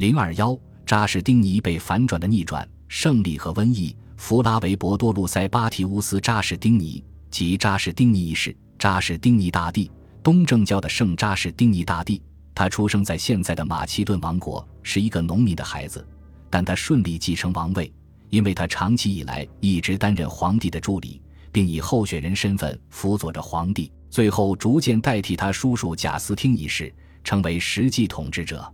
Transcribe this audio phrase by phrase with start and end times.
[0.00, 3.94] 零二幺，扎什丁尼被反转的逆转、胜利和瘟疫。
[4.16, 9.90] 弗拉维博多·路塞巴提乌斯·扎什丁尼及扎什丁尼一世，扎什丁尼大帝，
[10.22, 12.22] 东正教的圣扎什丁尼大帝。
[12.54, 16.02] 他出生在现在的马其顿王国，是一个农民的孩子，
[16.48, 17.92] 但他顺利继承王位，
[18.30, 21.20] 因为他长期以来一直担任皇帝的助理，
[21.52, 26.90] 并以候选人身份辅佐着皇帝，最后逐渐代替他叔叔贾斯汀一世
[27.22, 28.66] 成为实际统治者。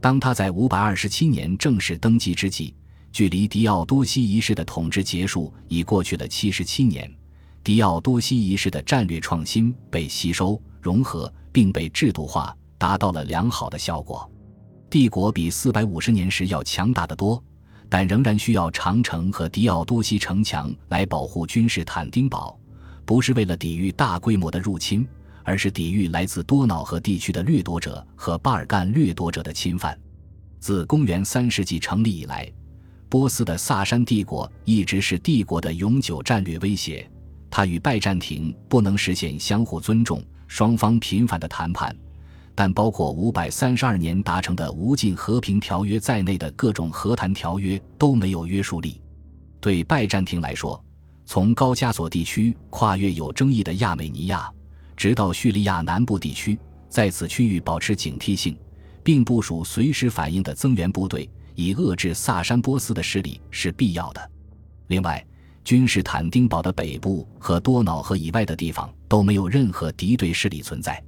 [0.00, 2.74] 当他在五百二十七年正式登基之际，
[3.12, 7.10] 距离狄奥多西一世的统治结束已过去了七十七年。
[7.64, 12.54] 狄奥多西一世的战略创新被吸收、融合，并被制度化。
[12.78, 14.30] 达到了良好的效果，
[14.88, 17.42] 帝国比四百五十年时要强大的多，
[17.88, 22.56] 但仍然需要长城和迪奥多西城墙来保护君士坦丁堡，
[23.04, 25.04] 不是为了抵御大规模的入侵，
[25.48, 29.98] 而是抵御来自多瑙河地区的掠夺者和巴尔干掠夺者的侵犯。
[30.60, 32.46] 自公元三世纪成立以来，
[33.08, 37.10] 波斯的萨珊帝国一直是帝国的永久战略威胁，
[37.48, 41.96] 它与拜占庭不能实现相互尊重，双方频繁的谈判。
[42.54, 49.00] 但包括五百三十二年达成的无尽和平条约在内的各种和谈条约都没有约束力。
[49.62, 50.84] 对拜占庭来说，
[51.24, 54.52] 从高加索地区跨越有争议的亚美尼亚，
[54.98, 58.58] 直到叙利亚南部地区，在此区域保持警惕性，
[59.04, 64.30] 并部署随时反应的增援部队，以遏制萨珊波斯的势力是必要的。
[64.88, 65.24] 另外，
[65.62, 71.00] 君士坦丁堡的北部和多瑙河以外的地方都没有任何敌对势力存在。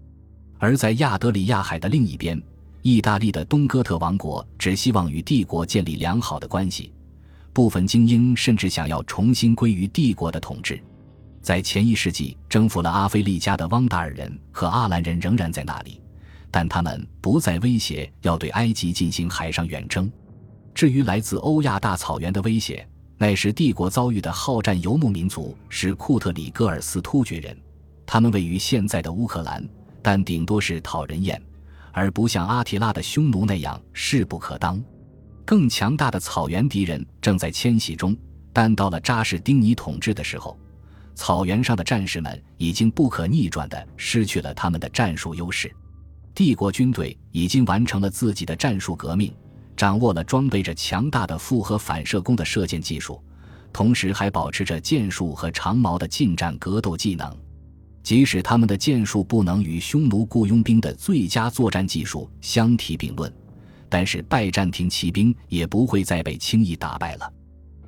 [0.60, 2.41] 而在亚德里亚海的另一边，
[2.82, 6.92] 意大利的东哥特王国只希望与帝国建立良好的关系，
[7.52, 10.80] 部分精英甚至想要重新归于帝国的统治。
[11.42, 16.00] 在前一世纪征服了阿非利加的汪达尔人和阿兰人仍然在那里，
[16.50, 20.10] 但他们不再威胁要对埃及进行海上远征。
[20.74, 27.56] 至于来自欧亚大草原的威胁，那时帝国遭遇的好战游牧民族是库特里戈尔斯突厥人，
[28.06, 29.66] 他们位于现在的乌克兰。
[30.03, 31.38] 但顶多是讨人厌，
[31.92, 34.82] 而不像阿提拉的匈奴那样势不可当。
[35.44, 38.16] 更强大的草原敌人正在迁徙中，
[38.50, 40.59] 但到了扎什丁尼统治的时候，
[41.15, 45.71] 草原上的战士们已经不可逆转地失去了他们的战术优势。
[46.34, 49.34] 帝国军队已经完成了自己的战术革命，
[49.76, 53.22] 掌握了装备着强大的复合反射弓的射箭技术，
[53.72, 57.37] 同时还保持着箭术和长矛的近战格斗技能。
[58.03, 63.31] 即使他们的箭术不能与匈奴雇佣兵的最佳作战技术相提并论，
[63.91, 67.31] 但是拜占庭骑兵也不会再被轻易打败了。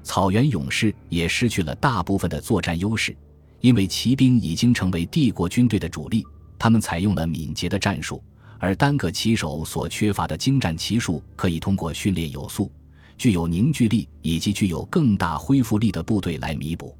[0.02, 3.16] 草原勇士也失去了大部分的作战优势，
[3.60, 6.24] 因为骑兵已经成为帝国军队的主力。
[6.58, 8.22] 他们采用了敏捷的战术，
[8.58, 12.70] 而单个骑手所缺乏的精湛骑术可以通过训练有素、
[13.18, 16.96] 具有凝聚力以及具有更大恢复力的部队来弥补。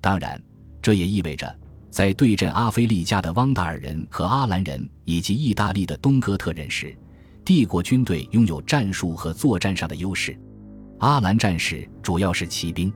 [0.00, 0.42] 当然，
[0.82, 1.58] 这也意味着。
[1.90, 6.94] 在对阵阿非利加的汪达尔人和阿兰人以及意大利的东哥特人时，
[7.46, 10.38] 帝国军队拥有战术和作战上的优势。
[10.98, 12.92] 阿兰战士主要是骑兵，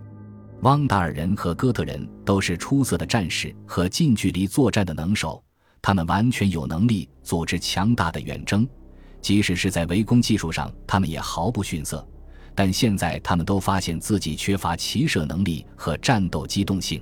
[0.62, 5.40] 汪达尔人和哥特人都是出色的战士和近距离作战的能手，
[5.80, 8.68] 他们完全有能力组织强大的远征，
[9.20, 12.04] 即使是在围攻技术上，他们也毫不逊色。
[12.56, 17.00] 但现在他们都发现自己缺乏骑射能力和战斗机动性。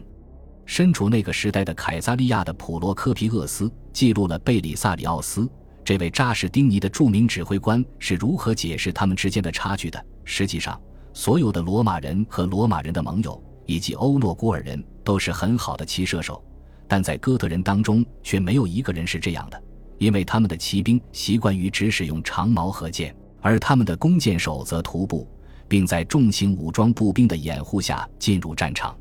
[0.66, 5.50] 身处那个时代的凯撒利亚的普罗科皮厄斯记录了贝里萨里奥斯
[5.82, 10.04] 这位扎什丁尼的著名指挥官是如何解释他们之间的差距的。
[10.24, 10.80] 实际上，
[11.12, 16.42] 所有的罗马人和罗马人的盟友以及欧诺古尔人都是很好的骑射手，
[16.86, 19.62] 但在哥特人当中却没有一个人是这样的，
[19.98, 25.28] 因为他们的骑兵习惯于只使用长矛和剑，而他们的弓箭手则徒步，
[25.68, 28.96] 并在重型武装步兵的掩护下进入战场，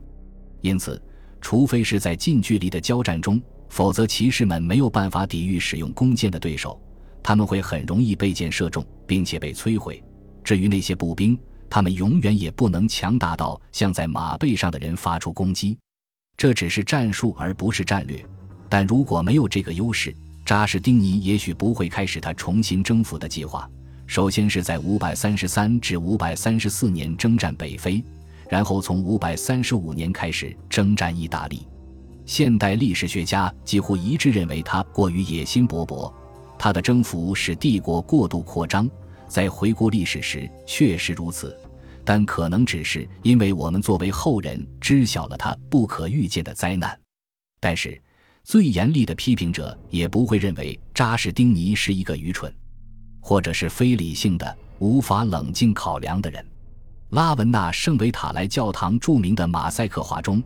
[0.62, 1.02] 因此。
[1.42, 6.78] 除非是在近距离的交战中，否则骑士们没有办法抵御使用弓箭的对手，
[7.24, 10.03] 他们会很容易被箭射中，并且被摧毁。
[10.44, 11.39] 至于那些步兵，
[11.69, 15.77] 他们永远也不能强大到向在马背上的人发出攻击。
[16.36, 18.25] 这只是战术而不是战略。
[18.68, 23.69] 但如果没有这个优势，扎什丁尼也许不会开始他重新征服的计划。
[24.07, 28.04] 首先是在五百三十三至五百三十四年征战北非。
[28.50, 31.68] 然后从五百三十五年开始征战意大利，
[32.25, 36.12] 现代历史学家几乎一致认为他过于野心勃勃，
[36.57, 38.89] 他的征服使帝国过度扩张。
[39.30, 41.58] 在回顾历史时确实如此，
[42.04, 47.00] 但可能只是因为我们作为后人知晓了他不可预见的灾难。
[47.62, 48.02] 但是，
[48.44, 52.54] 最严厉的批评者也不会认为扎什丁尼是一个愚蠢，
[53.22, 54.58] 或者是非理性的。
[54.80, 56.46] 无法冷静考量的人。
[57.10, 60.42] 拉文纳圣维塔莱教堂著名的马赛克画中，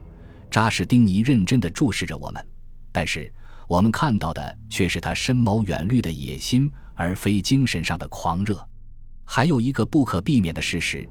[0.50, 2.44] 扎什丁尼认真地注视着我们，
[2.92, 3.32] 但是
[3.68, 8.68] 我们看到的却是他深谋远虑的野心，而非精神上的狂热。
[9.26, 11.08] 还有一个不可避免的事实：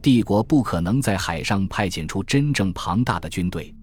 [0.00, 3.74] 帝国不可能在海上派遣出真正庞大的军队。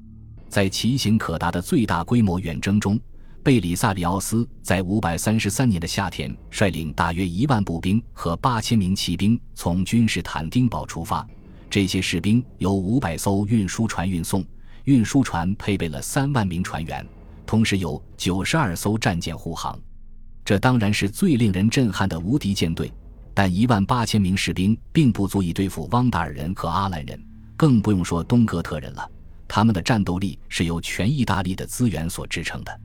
[0.49, 2.99] 在奇形可达的最大规模远征中，
[3.41, 11.25] 贝里萨里奥斯在533年的夏天率领大约一万步兵和八千名骑兵从君士坦丁堡出发。
[11.69, 14.45] 这些士兵由五百艘运输船运送，
[14.83, 17.05] 运输船配备了三万名船员，
[17.45, 19.79] 同时有九十二艘战舰护航。
[20.43, 22.91] 这当然是最令人震撼的无敌舰队。
[23.33, 27.19] 但一万八千名士兵并不足以对付汪达尔人和阿兰人，
[27.55, 29.09] 更不用说东哥特人了。
[29.47, 32.79] 他们的战斗力是由全意大利的资源所支撑的。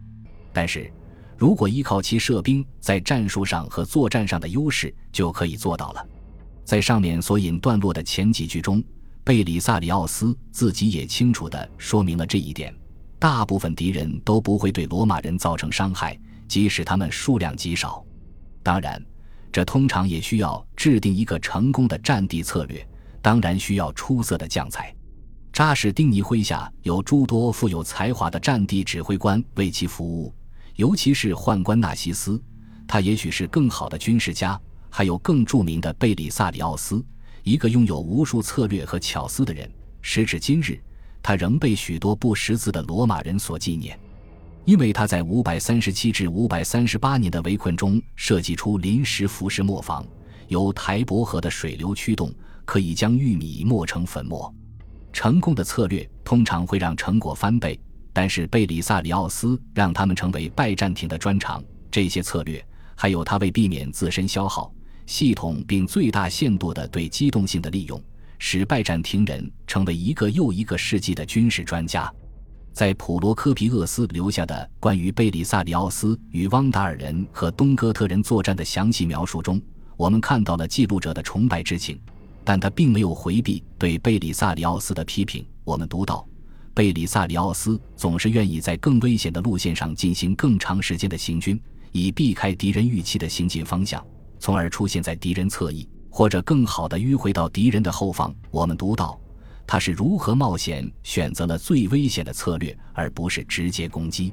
[0.52, 0.90] 但是，
[1.36, 6.06] 如果依靠其射兵在战术上和作战上的优势，就可以做到了。
[6.64, 8.82] 在上面所引段落的前几句中，
[9.24, 12.74] 贝里萨里奥斯自己也清楚地说明了这一点：
[13.18, 18.04] 大部分敌人都不会对罗马人造成伤害，即使他们数量极少。
[18.62, 19.04] 当然。
[19.56, 22.86] 这通常也需要制定一个成功的战地策略，
[23.22, 24.94] 当然需要出色的将才。
[25.50, 30.30] 扎什丁尼麾下有诸多富有才华的战地指挥官为其服务，
[30.74, 32.38] 尤其是宦官纳西斯，
[32.86, 34.60] 他也许是更好的军事家。
[34.90, 37.02] 还有更著名的贝里萨里奥斯，
[37.42, 39.66] 一个拥有无数策略和巧思的人。
[40.02, 40.78] 时至今日，
[41.22, 43.98] 他仍被许多不识字的罗马人所纪念。
[44.66, 50.04] 因为他在五百三十七至五百三十八年的围困中设计出临时浮石磨坊，
[50.48, 52.34] 由台伯河的水流驱动，
[52.64, 54.52] 可以将玉米磨成粉末。
[55.12, 57.78] 成功的策略通常会让成果翻倍，
[58.12, 61.62] 但是贝里萨里奥斯让他们成为拜占庭的专长。
[61.88, 62.62] 这些策略
[62.96, 64.74] 还有他为避免自身消耗，
[65.06, 68.02] 系统并最大限度地对机动性的利用，
[68.40, 72.12] 使拜占庭人成为一个又一个世纪的军事专家。
[72.76, 79.58] 在普罗科皮厄斯留下的关于贝里萨里奥斯与汪达尔人和东哥特人作战的详细描述中，
[79.96, 81.98] 我们看到了记录者的崇拜之情，
[82.44, 85.42] 但他并没有回避对贝里萨里奥斯的批评。
[85.64, 86.28] 我们读到，
[86.74, 91.58] 贝里萨里奥斯总是愿意在更危险的路线上进行更长时间的行军，
[91.92, 94.04] 以避开敌人预期的行进方向，
[94.38, 98.34] 从而出现在敌人侧翼，或者更好地迂回到敌人的后方。
[98.50, 99.18] 我们读到。
[99.66, 104.32] 他是如何冒险选择了最危险的策略，而不是直接攻击？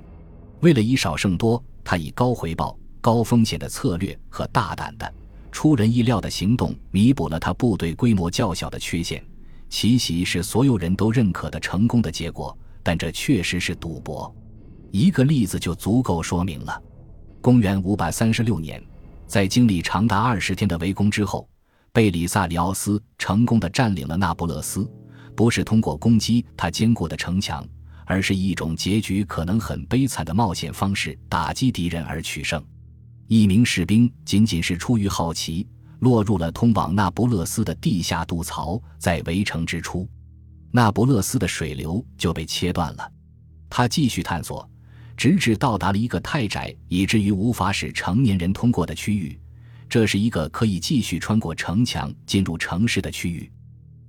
[0.59, 5.13] 为了以少胜多，他以高回报、高风险的策略和大胆的、
[5.51, 9.24] 出人意料的行动弥补了他部队规模较小的缺陷。
[9.69, 14.33] 奇袭是所有人都认可的成功的结果，但这确实是赌博。
[14.91, 16.79] 一个例子就足够说明了：
[17.41, 18.81] 公元五百三十六年，
[19.25, 21.50] 在经历长达二十天的围攻之后，
[21.91, 24.88] 贝里萨里奥斯成功的占领了那不勒斯。
[25.35, 27.65] 不是通过攻击他坚固的城墙，
[28.06, 32.63] 而是以一种结局可能很悲惨的冒险方式打击敌人而取胜。
[33.27, 35.68] 一名士兵仅仅是出于好奇，
[36.00, 40.07] 落入了通往那不勒斯的地下渡槽，在围城之初，
[40.71, 43.12] 那不勒斯的水流就被切断了。
[43.69, 44.69] 他继续探索，
[45.15, 49.39] 直至到达了一个太窄以至于无法使成年人通过的区域。
[49.89, 53.51] 这是一个可以继续穿过城墙进入城市的区域。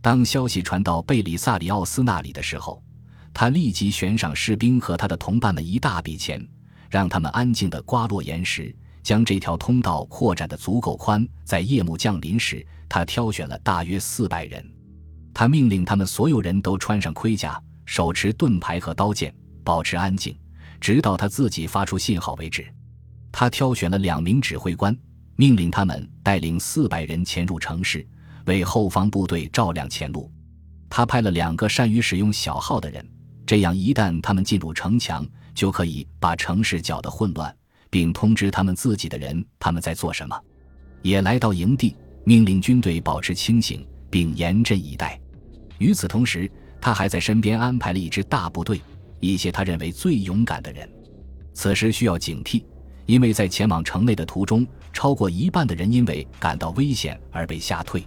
[0.04, 2.84] 当消息传到贝里萨里奥斯那里的时候，
[3.32, 6.46] 他立即悬赏士兵和他的同伴们一大笔钱，
[6.90, 11.26] 让他们安静地刮落岩石，将这条通道扩展得足够宽。
[11.42, 14.62] 在夜幕降临时，他挑选了大约四百人，
[15.32, 19.34] 他命令他们所有人都穿上盔甲，手持盾牌和刀剑，
[19.64, 20.36] 保持安静，
[20.82, 22.66] 直到他自己发出信号为止。
[23.32, 24.94] 他挑选了两名指挥官，
[25.36, 28.06] 命令他们带领四百人潜入城市。
[28.46, 30.30] 为后方部队照亮前路，
[30.88, 33.06] 他派了两个善于使用小号的人，
[33.46, 37.54] 这样一旦他们进入城墙，就可以把城市搅得混乱，
[37.90, 40.38] 并通知他们自己的人他们在做什么。
[41.02, 45.20] 也来到营地，命令军队保持清醒，并严阵以待。
[45.78, 48.80] 与此同时，他还在身边安排了一支大部队，
[49.20, 50.88] 一些他认为最勇敢的人。
[51.52, 52.64] 此时需要警惕，
[53.06, 58.04] 因为在前往城内的途中，超过一半的人因为感到危险而被吓退。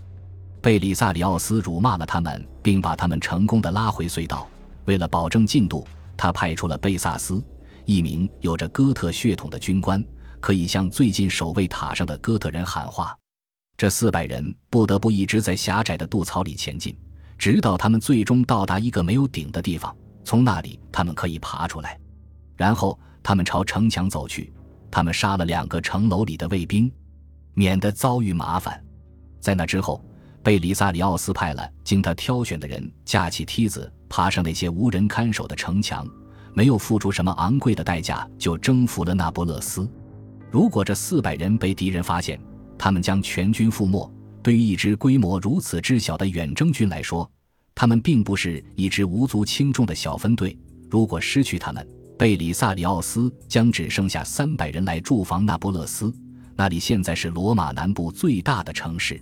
[0.68, 4.46] 贝里萨里奥斯辱骂了他们，并把他们成功的拉回隧道。
[4.84, 7.42] 为了保证进度，他派出了贝萨斯，
[7.86, 10.04] 一名有着哥特血统的军官，
[10.42, 13.18] 可以向最近守卫塔上的哥特人喊话。
[13.78, 16.94] 这四百人不得不一直在狭窄的渡槽里前进，
[17.38, 19.96] 直到他们最终到达一个没有顶的地方，
[20.26, 21.98] 从那里他们可以爬出来。
[22.58, 24.54] 然后他们朝城墙走去。
[24.92, 26.92] 他们杀了两个城楼里的卫兵，
[27.54, 28.84] 免得遭遇麻烦。
[29.40, 30.04] 在那之后，
[30.48, 36.08] 贝里萨里奥斯派了经他挑选的人架起梯子，爬上那些无人看守的城墙，
[36.54, 39.86] 没有付出什么昂贵的代价就征服了那不勒斯。
[40.50, 42.39] 如果这四百人被敌人发现，
[42.77, 44.10] 他们将全军覆没。
[44.42, 47.30] 对于一支规模如此之小的远征军来说，
[47.75, 50.58] 他们并不是一支无足轻重的小分队。
[50.89, 51.86] 如果失去他们，
[52.18, 56.10] 贝里萨里奥斯将只剩下三百人来驻防那不勒斯，
[56.56, 59.22] 那里现在是罗马南部最大的城市。